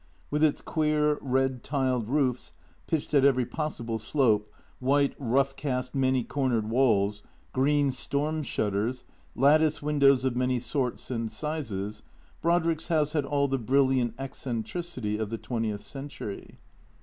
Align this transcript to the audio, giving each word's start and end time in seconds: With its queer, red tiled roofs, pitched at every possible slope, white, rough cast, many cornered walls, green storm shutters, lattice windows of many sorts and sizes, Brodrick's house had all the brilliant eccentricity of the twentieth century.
With 0.31 0.43
its 0.43 0.61
queer, 0.61 1.19
red 1.21 1.63
tiled 1.63 2.09
roofs, 2.09 2.53
pitched 2.87 3.13
at 3.13 3.23
every 3.23 3.45
possible 3.45 3.99
slope, 3.99 4.51
white, 4.79 5.13
rough 5.19 5.55
cast, 5.55 5.93
many 5.93 6.23
cornered 6.23 6.67
walls, 6.71 7.21
green 7.53 7.91
storm 7.91 8.41
shutters, 8.41 9.03
lattice 9.35 9.79
windows 9.83 10.25
of 10.25 10.35
many 10.35 10.57
sorts 10.57 11.11
and 11.11 11.31
sizes, 11.31 12.01
Brodrick's 12.41 12.87
house 12.87 13.13
had 13.13 13.25
all 13.25 13.47
the 13.47 13.59
brilliant 13.59 14.15
eccentricity 14.17 15.19
of 15.19 15.29
the 15.29 15.37
twentieth 15.37 15.83
century. 15.83 16.57